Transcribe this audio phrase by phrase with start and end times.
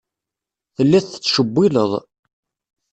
[0.75, 1.91] Telliḍ tettcewwileḍ.